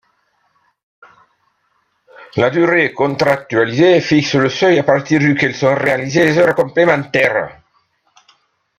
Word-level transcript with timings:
La 2.35 2.49
durée 2.49 2.91
contractualisée 2.91 4.01
fixe 4.01 4.33
le 4.33 4.49
seuil 4.49 4.79
à 4.79 4.83
partir 4.83 5.19
duquel 5.19 5.53
sont 5.53 5.75
réalisées 5.75 6.25
les 6.25 6.37
heures 6.39 6.55
complémentaires. 6.55 7.61